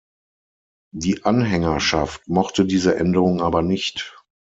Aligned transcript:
Die 0.95 1.25
Anhängerschaft 1.25 2.27
mochte 2.27 2.65
diese 2.65 2.95
Änderung 2.95 3.39
aber 3.39 3.61
nicht. 3.61 4.17